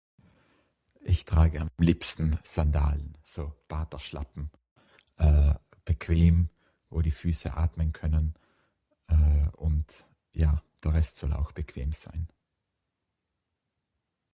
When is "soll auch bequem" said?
11.17-11.91